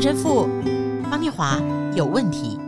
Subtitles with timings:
[0.00, 0.48] 陈神父
[1.10, 1.60] 方念华
[1.94, 2.58] 有问题。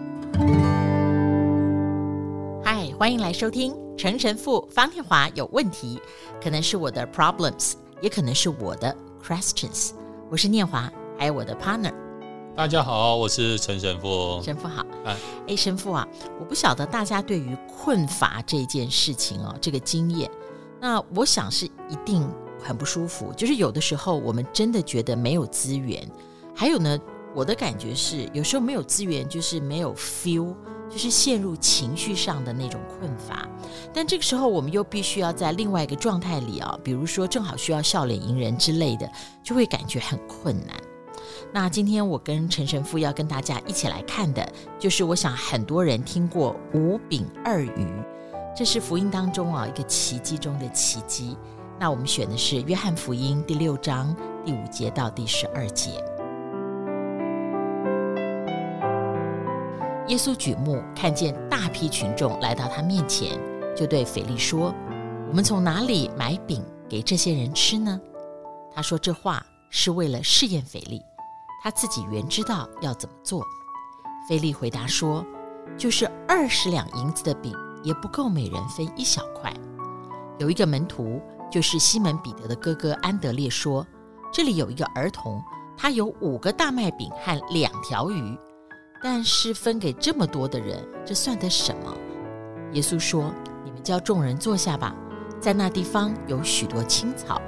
[2.62, 5.98] 嗨，欢迎来收听陈神父方念华有问题。
[6.43, 7.73] 可能是我的 problems，
[8.03, 8.95] 也可能是我的
[9.25, 9.93] questions。
[10.30, 11.95] 我是念华，还有我的 partner。
[12.55, 14.39] 大家好，我是陈神父。
[14.43, 14.85] 神父好。
[15.07, 15.17] 哎，
[15.49, 16.07] 哎，神父啊，
[16.39, 20.30] 我不晓得大家对于困乏这件事情哦，这个经验，
[20.79, 22.29] 那我想是一定
[22.62, 23.33] 很不舒服。
[23.34, 26.06] 就是有的时候我们真的觉得没有资源，
[26.55, 26.98] 还有呢，
[27.34, 30.54] 我的感觉是有时候没有资源就是没有 feel，
[30.91, 33.48] 就是陷入情绪上的那种困乏。
[33.92, 39.10] 但这个时候我们又必须要在另外一个状态里啊，比如说正好需要笑脸迎人之类的，
[39.42, 40.77] 就会感觉很困难。
[41.52, 44.46] 那今天我跟陈神父要跟大家一起来看的，
[44.78, 47.86] 就是我想很多人听过五饼二鱼，
[48.55, 51.36] 这是福音当中啊一个奇迹中的奇迹。
[51.78, 56.02] 那我们选的是约翰福音第六章第五节到第十二节。
[60.12, 63.41] 耶稣举目看见大批群众来到他面前，
[63.74, 64.70] 就对腓力说
[65.27, 67.98] ：“我们从哪里买饼给这些人吃呢？”
[68.77, 71.02] 他说这话是为了试验腓力。
[71.64, 73.42] 他自己原知道要怎么做。
[74.28, 75.24] 腓力回答说
[75.78, 79.50] ：“就是二十两银子的饼，也不够每人分一小块。”
[80.38, 83.86] 有一个门徒，就是西门彼得的哥哥安德烈说
[84.30, 85.42] ：“这里有一个儿童，
[85.74, 88.38] 他有五个大麦饼和两条鱼，
[89.03, 91.97] 但是分给这么多的人，这算得什么？”
[92.72, 94.95] 耶稣说：“你们叫众人坐下吧，
[95.41, 97.41] 在那地方有许多青草。”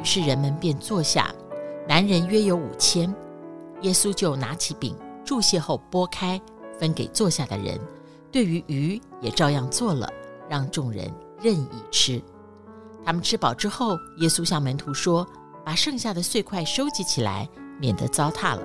[0.00, 1.34] 于是人们便坐下，
[1.88, 3.14] 男人约有五千。
[3.82, 6.40] 耶稣就拿起饼，祝谢后擘开，
[6.78, 7.78] 分给坐下的人。
[8.30, 10.08] 对于鱼也照样做了，
[10.48, 12.22] 让众人任意吃。
[13.04, 15.26] 他们吃饱之后，耶稣向门徒说
[15.64, 18.62] ：“把剩下的碎块收集起来，免得糟蹋了。”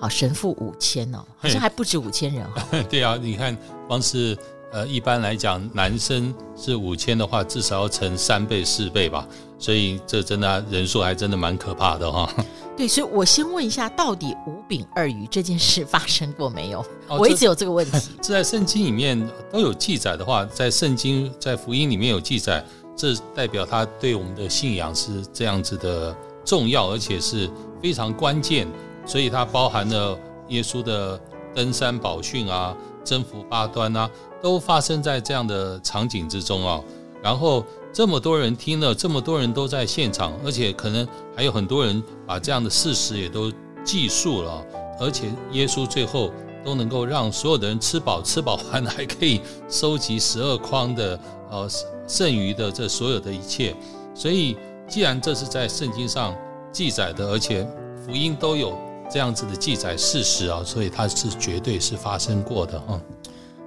[0.00, 2.66] 好，神父五千哦，好像还不止五千人哈。
[2.88, 4.36] 对啊，你看，光是。
[4.70, 9.26] 呃，一般来讲，男生是五千的话，至少要乘三倍、四倍吧。
[9.58, 12.30] 所以这真的人数还真的蛮可怕的哈。
[12.76, 16.80] 对，所以我先问一下，到底五饼二鱼这件事发生过没有？
[17.08, 18.10] 哦、我一直有这个问题。
[18.20, 19.18] 这在圣经里面
[19.50, 22.62] 都有记载的话，在圣经在福音里面有记载，
[22.94, 27.48] 这代表他对我们的信仰是这样子的重要，而且是
[27.82, 28.68] 非常关键。
[29.08, 31.20] 所以它包含了耶稣的
[31.52, 32.76] 登山宝训啊。
[33.04, 34.10] 征服八端啊，
[34.42, 36.78] 都发生在这样的场景之中啊。
[37.22, 43.50] 然后这么多人听了，这么多人都在现场，而且可能还有很多人把这样的事实也都
[43.82, 44.62] 记述了。
[45.00, 46.30] 而且耶稣最后
[46.62, 49.40] 都能够让所有的人吃饱，吃饱完还可以
[49.70, 51.18] 收集十二筐的
[51.50, 51.66] 呃
[52.06, 53.74] 剩余的这所有的一切。
[54.14, 54.54] 所以
[54.86, 56.36] 既然这是在圣经上
[56.70, 57.66] 记载的，而且
[58.04, 58.76] 福音都有。
[59.10, 63.00] 这样子的记载事实啊，所以它是绝对是发生过的哈，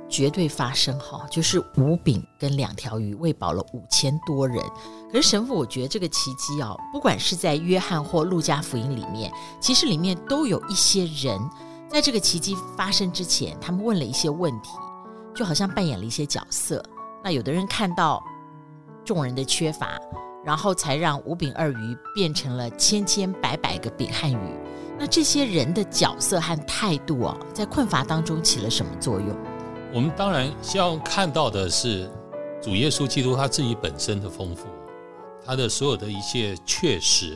[0.08, 4.64] 绝对发生哈，就是五饼跟两条鱼喂饱了五千多人。
[5.12, 11.40] 可是神父，我觉得这个奇迹啊，不管是在约翰或路加福音里面，其实里面都有一些人
[11.90, 14.70] 在这个奇迹发生之前，他们问了一些问题，
[15.36, 16.82] 就好像扮演了一些角色。
[17.24, 18.24] 那有的人看到
[19.04, 20.00] 众人的缺乏，
[20.46, 24.56] 然后才让五饼二鱼变成了千千百百个饼和鱼。
[25.02, 29.36] 那这些人的角色和态度啊，在困乏当中起了什么作用？
[29.92, 32.08] 我们当然希望看到的是
[32.62, 34.68] 主耶稣基督他自己本身的丰富，
[35.44, 37.36] 他的所有的一切确实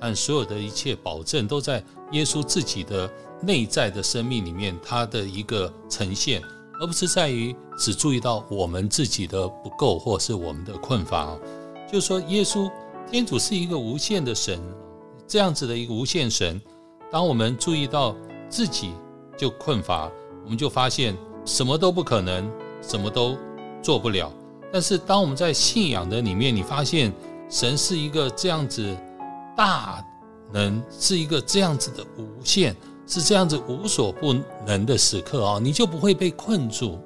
[0.00, 3.12] 和所有的一切保证，都在耶稣自己的
[3.42, 6.40] 内在的生命里面，他的一个呈现，
[6.80, 11.36] 而不是在于只注意到我们自己的不够或是我们的困乏。
[11.86, 12.72] 就是说，耶稣
[13.10, 14.58] 天主是一个无限的神，
[15.28, 16.58] 这样子的一个无限神。
[17.10, 18.14] 当我们注意到
[18.48, 18.92] 自己
[19.36, 20.10] 就困乏，
[20.44, 22.50] 我们就发现什么都不可能，
[22.82, 23.36] 什么都
[23.82, 24.32] 做不了。
[24.72, 27.12] 但是当我们在信仰的里面，你发现
[27.48, 28.96] 神是一个这样子
[29.56, 30.04] 大
[30.52, 32.74] 能，是一个这样子的无限，
[33.06, 34.34] 是这样子无所不
[34.66, 36.98] 能的时刻啊，你就不会被困住。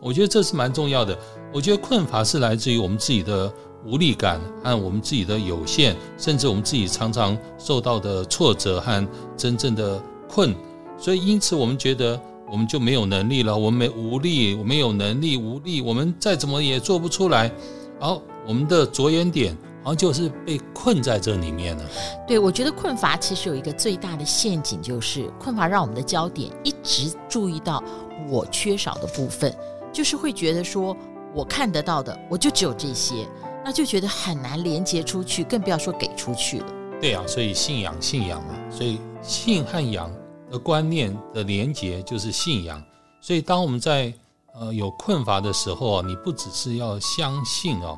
[0.00, 1.16] 我觉得这是蛮重要的。
[1.52, 3.52] 我觉得困乏是来自于我们自己的。
[3.84, 10.54] 无力感和我们自己的有限，甚至我们自己常常受到的挫折和真正的困，
[10.98, 17.50] 所以因此我们觉得我们就没有能力了，我们没无力，我们有能力无力，我们再怎么也做不出来。
[17.98, 21.84] 好，我们的着眼点好像就是被困在这里面了。
[22.26, 27.82] 对，我觉得困乏其实有一个最大的陷阱，就是困乏让我们的焦点一直注意到
[28.28, 29.54] 我缺少的部分，
[29.92, 30.96] 就是会觉得说
[31.34, 33.26] 我看得到的，我就只有这些。
[33.70, 36.66] 那就觉得很难连接出去，更不要说给出去了。
[37.00, 40.12] 对啊，所以信仰信仰嘛，所以信和仰
[40.50, 42.82] 的观念的连接就是信仰。
[43.20, 44.12] 所以当我们在
[44.54, 47.96] 呃有困乏的时候啊，你不只是要相信哦，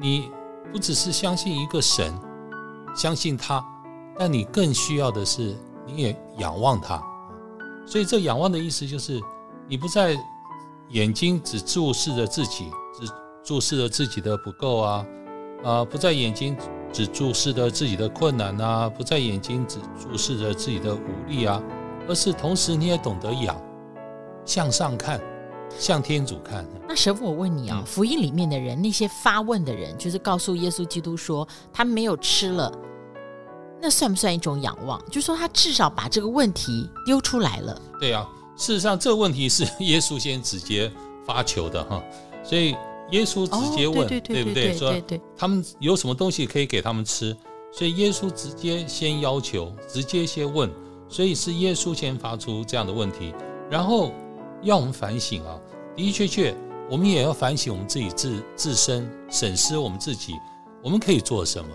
[0.00, 0.28] 你
[0.72, 2.12] 不只是相信一个神，
[2.92, 3.64] 相信他，
[4.18, 5.56] 但你更需要的是
[5.86, 7.00] 你也仰望他。
[7.86, 9.22] 所以这仰望的意思就是，
[9.68, 10.18] 你不在
[10.88, 13.08] 眼睛只注视着自己，只
[13.46, 15.06] 注视着自己的不够啊，
[15.62, 16.56] 啊，不在眼睛
[16.92, 21.62] 只注视着自己的困难啊，不在眼睛只注视着自己的无力啊，
[22.08, 23.56] 而是同时你也懂得仰，
[24.44, 25.20] 向上看，
[25.78, 26.66] 向天主看。
[26.88, 32.72] 那神父，我问你啊，福音里面的人，那些发问的人，就是告诉耶稣基督说他没有吃了。
[33.80, 35.00] 那算不算一种仰望？
[35.06, 37.80] 就是说，他至少把这个问题丢出来了。
[38.00, 38.26] 对啊，
[38.56, 40.90] 事实上，这个问题是 耶稣先直接
[41.24, 42.02] 发球的哈，
[42.42, 42.74] 所以
[43.10, 45.18] 耶稣直接问，哦、对，对，对，对，对，对不对？
[45.18, 47.36] 说他们有什么东西可以给他们吃，
[47.72, 50.70] 所以耶稣直接先要求，直接先问，
[51.08, 53.32] 所以是耶稣先发出这样的问题，
[53.70, 54.12] 然后
[54.62, 55.58] 要我们反省啊。
[55.96, 56.54] 的的确确，
[56.90, 60.34] 我们也要反省我们自己自自身，审视我们自己，
[60.82, 61.70] 我们可以做什么？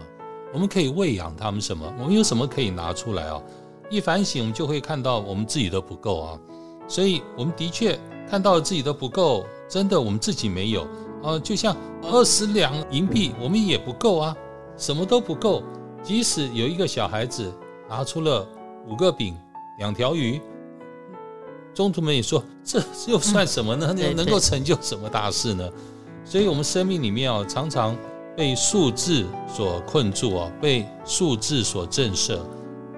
[0.53, 1.91] 我们可以喂养他们什么？
[1.97, 3.41] 我们有什么可以拿出来啊？
[3.89, 6.39] 一反省，我们就会看到我们自己的不够啊。
[6.87, 7.97] 所以，我们的确
[8.29, 10.85] 看到了自己的不够，真的我们自己没有
[11.23, 11.39] 啊。
[11.39, 14.35] 就像二十两银币，我们也不够啊，
[14.77, 15.63] 什么都不够。
[16.03, 17.51] 即使有一个小孩子
[17.89, 18.47] 拿出了
[18.87, 19.37] 五个饼、
[19.77, 20.41] 两条鱼，
[21.73, 23.93] 宗徒们也说，这又算什么呢？
[23.93, 25.69] 能能够成就什么大事呢？
[26.23, 27.95] 所以，我们生命里面啊，常常。
[28.33, 32.39] 被数字所困住啊，被数字所震慑，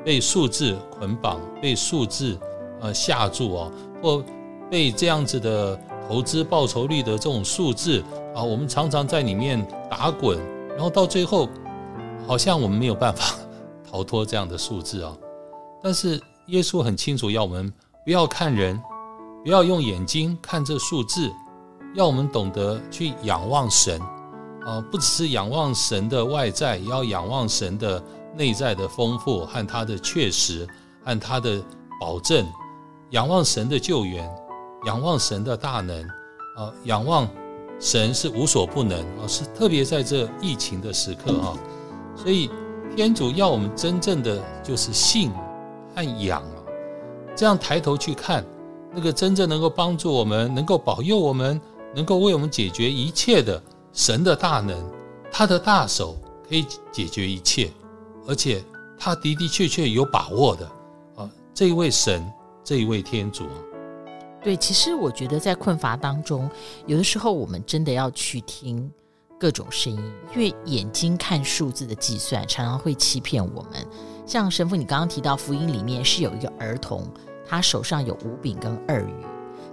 [0.05, 2.37] 被数字捆绑，被数字
[2.79, 4.23] 呃吓住啊，或
[4.69, 5.75] 被这样子的
[6.07, 8.03] 投资报酬率的这种数字
[8.35, 10.37] 啊，我们常常在里面打滚，
[10.69, 11.47] 然后到最后，
[12.27, 13.35] 好像我们没有办法
[13.89, 15.15] 逃脱这样的数字啊。
[15.81, 17.71] 但是耶稣很清楚，要我们
[18.05, 18.81] 不要看人，
[19.43, 21.31] 不要用眼睛看这数字，
[21.95, 24.01] 要我们懂得去仰望神。
[24.65, 28.01] 啊，不只是仰望神的外在，也要仰望神的
[28.33, 30.65] 内在的丰富和他的确实
[31.03, 31.61] 和他的
[31.99, 32.47] 保证，
[33.09, 34.25] 仰望神的救援，
[34.85, 36.01] 仰望神的大能，
[36.55, 37.27] 啊，仰望
[37.79, 41.57] 神是无所不能啊，是特别在这疫情的时刻啊，
[42.15, 42.49] 所以
[42.95, 45.31] 天主要我们真正的就是信
[45.95, 46.57] 和仰啊，
[47.35, 48.45] 这样抬头去看
[48.93, 51.59] 那个真正能够帮助我们、能够保佑我们、
[51.95, 53.61] 能够为我们解决一切的。
[53.95, 54.75] 神的大能，
[55.31, 56.17] 他的大手
[56.49, 57.71] 可以解决一切，
[58.27, 58.63] 而且
[58.97, 60.65] 他的的确确有把握的
[61.15, 61.29] 啊！
[61.53, 62.27] 这一位神，
[62.63, 63.53] 这一位天主啊，
[64.43, 66.49] 对，其实我觉得在困乏当中，
[66.85, 68.91] 有的时候我们真的要去听
[69.39, 73.87] 各种声音，因为眼睛看数字的计算常常会欺骗我们。
[74.25, 77.07] 像神父，你刚刚提到福音里面是有一个儿童，
[77.45, 79.13] 他手上有五饼跟二鱼。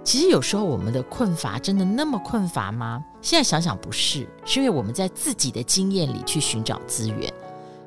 [0.03, 3.03] 其实有时候我们的困乏真的那么困乏吗？
[3.21, 7.31] 现在想想不是，是因为我们在自己的经验里去寻找资源。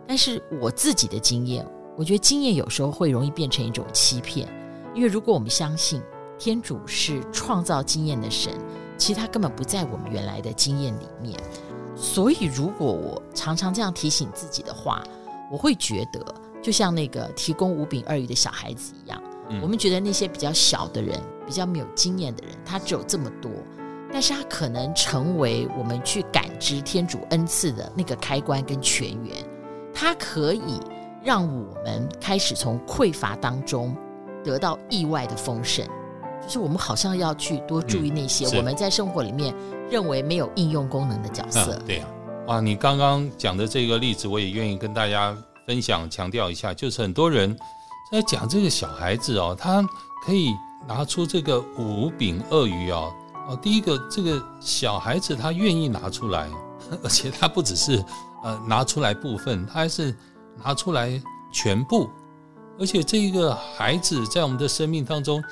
[0.06, 1.66] 但是我自己的经验，
[1.96, 4.46] 我觉得经验有时候会容易变成一种欺骗。
[4.94, 6.00] 因为如果我们相信
[6.38, 8.52] 天主是创造经验的神，
[8.96, 11.38] 其实他根本不在我们原来的经验里面。
[11.96, 15.02] 所以如果我常常这样提醒自己的话，
[15.50, 19.22] 我会觉得就像那个提供五饼二鱼的小孩子一样。
[19.48, 23.50] 嗯、我们觉得那些比较小的人，比较没有经验的人，他只有这么多，
[24.10, 29.36] 但是他可能成为我们去感知天主恩赐的那个开关跟泉源，
[29.92, 30.80] 他可以
[31.22, 33.94] 让我们开始从匮乏当中
[34.42, 35.86] 得到意外的丰盛。
[36.46, 39.54] 就是我们好像要去多注意那些我们在生活里面
[39.90, 41.74] 认为没有应用功能的角色。
[41.74, 45.36] 嗯、对呀、啊，哇，你刚刚讲的这个例子，我也愿意跟大家
[45.66, 47.56] 分享、强调一下，就是很多人。
[48.12, 49.82] 在讲这个小孩子哦，他
[50.24, 50.54] 可以
[50.86, 53.12] 拿出这个五饼鳄鱼哦，
[53.48, 56.48] 哦，第一个这个小孩子他愿意拿出来，
[57.02, 58.04] 而且他不只是
[58.44, 60.14] 呃拿出来部分，他还是
[60.62, 61.20] 拿出来
[61.50, 62.08] 全部，
[62.78, 65.42] 而且这个孩子在我们的生命当中，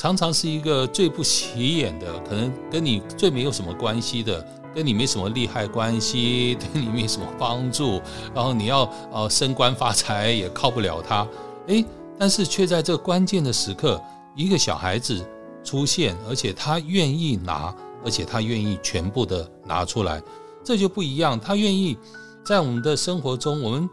[0.00, 4.42] 常常是一个最不起眼的，可能跟你最没有什么关系的，
[4.74, 8.00] 跟你没什么利害关系， 对你没什么帮助，
[8.34, 11.28] 然后你要呃升官发财也靠不了他，
[11.66, 11.84] 诶。
[12.18, 14.00] 但是却在这关键的时刻，
[14.34, 15.22] 一个小孩子
[15.62, 20.22] 出现，而且他愿意拿，而且他愿意全部的拿出来，
[20.64, 21.38] 这就不一样。
[21.38, 21.98] 他愿意
[22.42, 23.86] 在我们的生活中，我们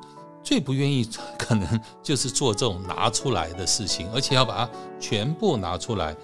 [0.48, 1.06] 最不愿意
[1.38, 1.68] 可能
[2.02, 6.16] 就是做这种拿出来的事情，而且要把它全部拿出来。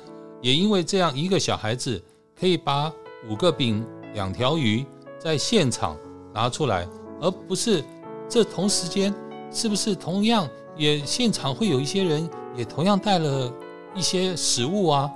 [0.42, 2.02] 也因为这样，一个小孩子
[2.40, 2.90] 可以把
[3.30, 4.86] 五个饼、两条鱼
[5.20, 5.98] 在现场
[6.34, 6.88] 拿出来，
[7.20, 7.84] 而不是
[8.30, 9.14] 这同时间。
[9.52, 13.54] 是不是同样也现场会有一些人也同样带了
[13.94, 15.12] 一些食物啊？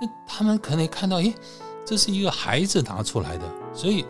[0.00, 1.34] 那他们可能看到，诶，
[1.84, 4.04] 这是一个孩子拿出来的，所以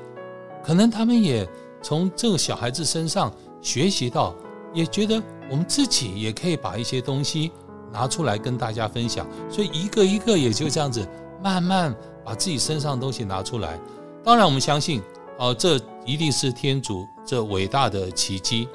[0.62, 1.48] 可能他们也
[1.80, 4.34] 从这个小孩子身上学习到，
[4.72, 7.52] 也觉得我们自己也可以把一些东西
[7.92, 9.26] 拿出来跟大家分享。
[9.50, 11.06] 所以一个一个也就这样子
[11.42, 13.78] 慢慢把自己身上的东西拿出来。
[14.24, 15.02] 当然，我们相信，
[15.38, 18.68] 哦，这一定是天主这伟大的奇迹。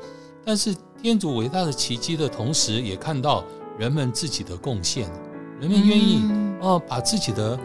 [0.44, 3.44] 但是天主伟大的奇迹的同时，也看到
[3.78, 5.10] 人们自己的贡献，
[5.60, 6.22] 人们愿意
[6.62, 7.58] 哦把自己的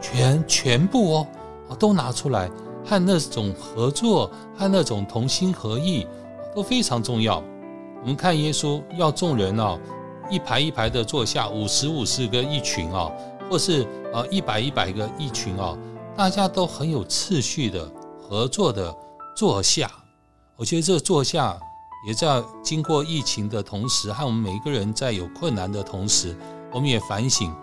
[0.00, 1.26] 全全部哦
[1.78, 2.50] 都拿出来，
[2.84, 6.06] 和那种合作和那种同心合意
[6.56, 7.42] 都非常重要。
[8.00, 9.78] 我们看耶稣要众人哦
[10.30, 13.12] 一排一排的坐下，五十五十个一群啊，
[13.50, 15.76] 或是呃一百一百个一群啊。
[16.16, 17.86] 大家都很有次序的
[18.18, 18.96] 合作的
[19.36, 19.90] 坐下，
[20.56, 21.54] 我觉得这个坐下
[22.08, 26.34] 也在经过疫情的同时，和我们每一个人在有困难的同时，
[26.72, 27.54] 我们也反省。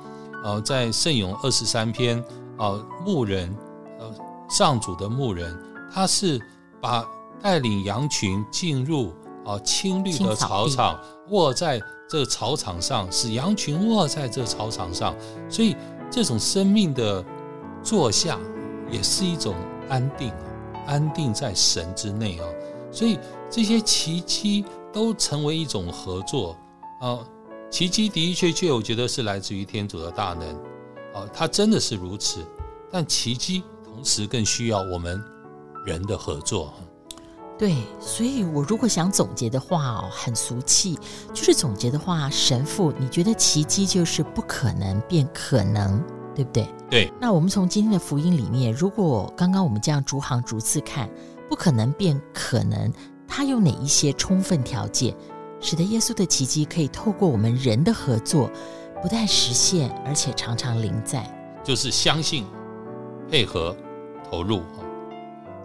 [0.43, 2.23] 呃，在圣咏二十三篇，
[2.59, 3.55] 呃，牧人，
[3.97, 4.13] 呃，
[4.49, 5.57] 上主的牧人，
[5.91, 6.39] 他是
[6.79, 7.03] 把
[7.43, 9.13] 带领羊群进入
[9.45, 15.13] 啊青绿的草场，卧在这草场上，使羊群卧在这草场上，
[15.47, 15.75] 所以
[16.09, 17.23] 这种生命的。
[17.85, 18.39] 坐下
[18.89, 19.53] 也是一种
[19.89, 20.31] 安定，
[20.87, 22.47] 安定在神之内啊，
[22.89, 23.19] 所以
[23.49, 26.55] 这些奇迹都成为一种合作
[27.01, 27.19] 啊。
[27.69, 30.55] 奇迹的确确，我觉得是来自于天主的大能
[31.13, 32.39] 啊，它真的是如此。
[32.89, 35.21] 但奇迹同时更需要我们
[35.85, 36.73] 人的合作。
[37.57, 40.97] 对，所以我如果想总结的话哦，很俗气，
[41.33, 46.03] 就是总结的话，神父，你觉得奇迹就是不可能变可能？
[46.35, 46.67] 对不对？
[46.89, 47.13] 对。
[47.21, 51.07] 那我们从今天的福音里面，如果刚刚我们这样逐行逐字看，
[51.47, 52.91] 不可能变可能，
[53.27, 55.15] 它有哪一些充分条件，
[55.61, 58.49] 使得耶稣的奇迹可以透过我们人的合作，
[58.99, 61.23] 不但实现，而且常常临在？
[61.63, 62.47] 就是相信、
[63.29, 63.77] 配合、
[64.27, 64.63] 投入。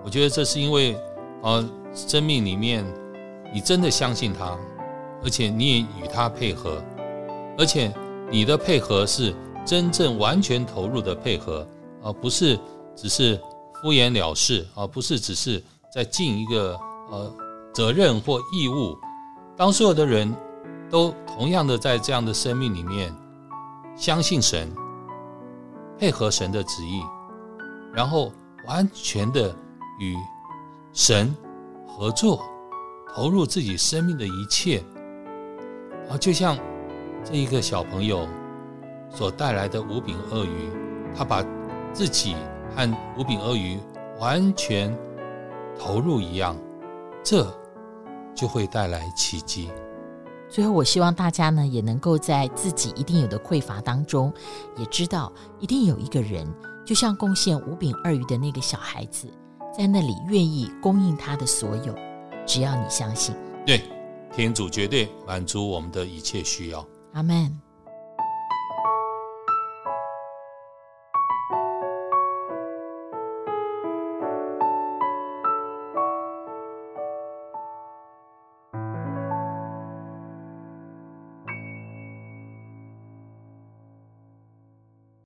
[0.05, 0.95] 我觉得这是因为，
[1.43, 2.85] 呃，生命里面
[3.53, 4.57] 你真的相信他，
[5.23, 6.83] 而且你也与他配合，
[7.57, 7.93] 而且
[8.31, 9.35] 你的配合是。
[9.67, 11.69] 真正完全投入的配合，
[12.03, 12.59] 而不是
[12.97, 13.39] 只是
[13.83, 16.75] 敷衍了事，而不是只是在尽一个
[17.11, 17.31] 呃
[17.75, 18.97] 责任或义务。
[19.59, 20.35] 当所有的人
[20.89, 23.15] 都同样的在这样的生命里面
[23.95, 24.75] 相信神，
[25.99, 27.03] 配合神的旨意，
[27.93, 28.33] 然后
[28.67, 29.55] 完全的
[29.99, 30.17] 与
[30.93, 31.35] 神
[31.87, 32.43] 合作，
[33.15, 34.83] 投入自己生命的一切，
[36.11, 36.59] 啊，就像
[37.25, 38.27] 这一个小朋友。
[39.11, 40.71] 所带来的五饼鳄鱼，
[41.17, 41.43] 他把
[41.95, 42.37] 自己
[42.77, 43.81] 和五饼鳄鱼
[44.21, 44.95] 完全
[45.79, 46.55] 投入一样，
[47.25, 47.51] 这
[48.35, 49.71] 就会带来奇迹。
[50.51, 54.31] 最后，我希望大家呢也能够在自己一定有的匮乏当中，
[54.77, 56.47] 也知道一定有一个人，
[56.85, 59.27] 就像贡献五饼二鱼的那个小孩子，
[59.79, 61.95] 在那里愿意供应他的所有，
[62.45, 63.33] 只要你相信。
[63.65, 63.81] 对，
[64.33, 66.85] 天主绝对满足我们的一切需要。
[67.13, 67.68] 阿门。